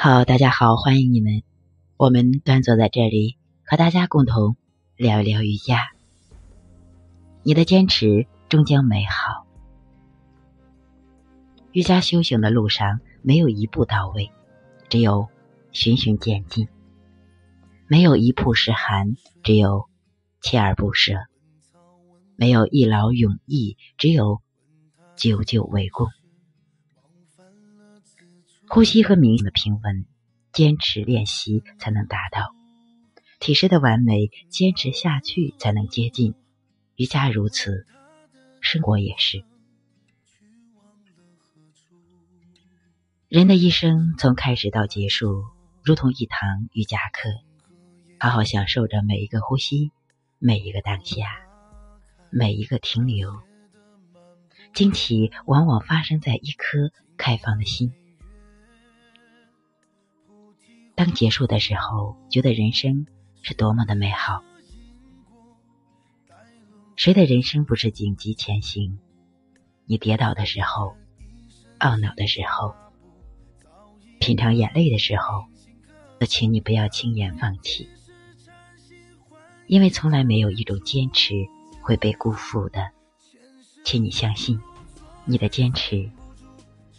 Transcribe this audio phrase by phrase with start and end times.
[0.00, 1.42] 好，大家好，欢迎你们。
[1.96, 4.56] 我们端坐在这里，和大家共同
[4.94, 5.80] 聊一聊瑜伽。
[7.42, 9.44] 你的坚持终将美好。
[11.72, 14.30] 瑜伽修行的路上，没有一步到位，
[14.88, 15.26] 只有
[15.72, 16.68] 循序渐进；
[17.88, 19.88] 没有一曝十寒，只有
[20.40, 21.14] 锲而不舍；
[22.36, 24.40] 没有一劳永逸，只有
[25.16, 26.06] 久久为功。
[28.70, 30.04] 呼吸和冥想的平稳，
[30.52, 32.54] 坚持练习才能达到；
[33.40, 36.34] 体式的完美，坚持下去才能接近。
[36.96, 37.86] 瑜伽如此，
[38.60, 39.42] 生活也是。
[43.28, 45.44] 人的一生从开始到结束，
[45.82, 47.30] 如同一堂瑜伽课，
[48.20, 49.92] 好好享受着每一个呼吸，
[50.38, 51.40] 每一个当下，
[52.30, 53.34] 每一个停留。
[54.74, 57.94] 惊奇往往发生在一颗开放的心。
[61.08, 63.06] 当结束的时候，觉得人生
[63.40, 64.42] 是多么的美好。
[66.96, 68.98] 谁的人生不是荆棘前行？
[69.86, 70.96] 你跌倒的时候，
[71.78, 72.74] 懊恼的时候，
[74.20, 75.46] 品尝眼泪的时候，
[76.20, 77.88] 那请你不要轻言放弃，
[79.66, 81.32] 因为从来没有一种坚持
[81.80, 82.90] 会被辜负的。
[83.82, 84.60] 请你相信，
[85.24, 86.10] 你的坚持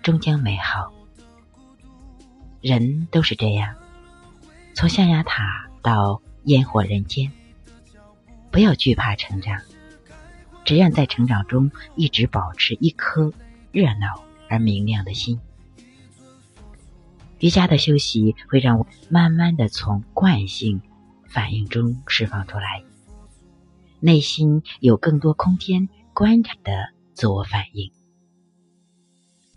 [0.00, 0.92] 终将美好。
[2.60, 3.74] 人都是这样。
[4.76, 7.32] 从象牙塔到烟火人间，
[8.50, 9.58] 不要惧怕成长，
[10.66, 13.32] 只愿在成长中一直保持一颗
[13.72, 15.40] 热闹而明亮的心。
[17.38, 20.82] 瑜伽的休息会让我慢慢的从惯性
[21.26, 22.84] 反应中释放出来，
[23.98, 27.90] 内心有更多空间观察的自我反应。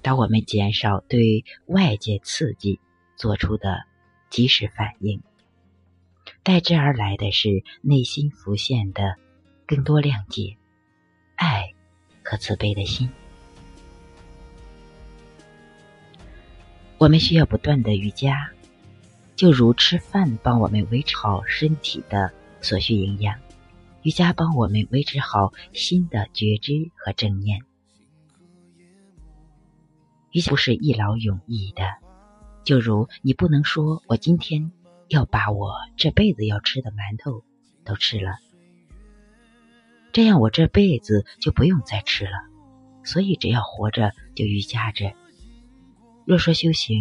[0.00, 2.78] 当我们减少对外界刺激
[3.16, 3.82] 做出的。
[4.30, 5.22] 及时反应，
[6.42, 9.16] 代之而来的是内心浮现的
[9.66, 10.56] 更多谅解、
[11.36, 11.72] 爱
[12.24, 13.08] 和慈悲的心。
[16.98, 18.50] 我们需要不断的瑜伽，
[19.36, 23.38] 就如吃饭帮我们维持好身体的所需营养，
[24.02, 27.62] 瑜伽帮我们维持好心的觉知和正念。
[30.32, 32.07] 瑜伽不是一劳永逸的。
[32.68, 34.70] 就如你不能说我今天
[35.08, 37.42] 要把我这辈子要吃的馒头
[37.82, 38.32] 都吃了，
[40.12, 42.32] 这样我这辈子就不用再吃了。
[43.04, 45.14] 所以只要活着就瑜伽着。
[46.26, 47.00] 若说修行，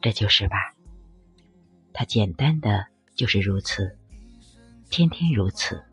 [0.00, 0.56] 这就是吧。
[1.92, 3.96] 它简单的就是如此，
[4.90, 5.84] 天天如此。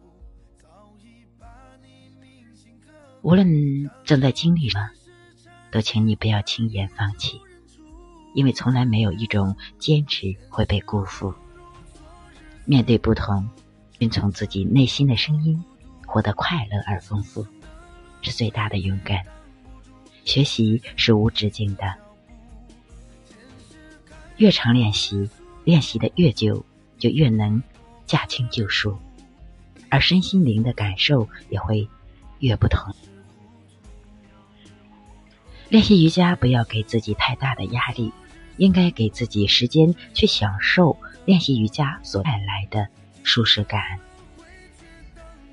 [3.22, 4.90] 无论正在经历什么，
[5.69, 7.40] 都请你不要轻言放弃。
[8.37, 11.33] 因为从来没有一种坚持会被辜负。
[12.65, 13.49] 面对不同，
[13.97, 15.59] 遵从自己内心的声音，
[16.05, 17.43] 活得快乐而丰富，
[18.21, 19.23] 是最大的勇敢。
[20.23, 21.95] 学习是无止境的，
[24.35, 25.27] 越常练习，
[25.63, 26.63] 练习的越久，
[26.99, 27.63] 就越能
[28.05, 28.99] 驾轻就熟，
[29.89, 31.89] 而身心灵的感受也会
[32.37, 32.93] 越不同。
[35.69, 38.13] 练习瑜伽，不要给自己太大的压力。
[38.57, 42.88] 应该给自己时间去享受练习瑜伽所带来的
[43.23, 44.00] 舒适感。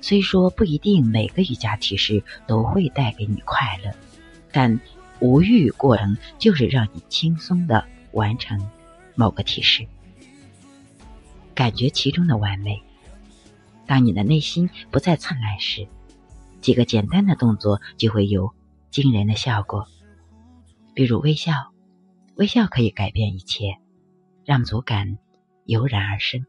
[0.01, 3.91] 虽说不一定每个瑜伽体式都会带给你快乐，
[4.51, 4.79] 但
[5.19, 8.69] 无欲过程就是让你轻松的完成
[9.15, 9.87] 某个体式，
[11.55, 12.81] 感觉其中的完美。
[13.87, 15.87] 当你的内心不再灿烂时，
[16.61, 18.53] 几个简单的动作就会有
[18.91, 19.87] 惊人的效果，
[20.93, 21.74] 比如微笑。
[22.35, 23.77] 微笑可以改变一切，
[24.43, 25.17] 让足感
[25.63, 26.45] 油然而生。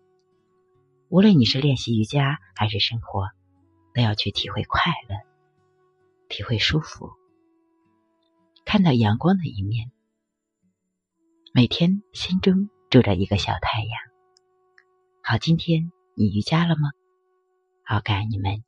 [1.09, 3.31] 无论你是练习瑜伽还是生活，
[3.95, 5.17] 都要去体会快乐，
[6.29, 7.11] 体会舒服，
[8.65, 9.93] 看到阳光的一面。
[11.53, 13.91] 每天心中住着一个小太阳。
[15.23, 16.91] 好，今天你瑜伽了吗？
[17.85, 18.66] 好，感恩你们。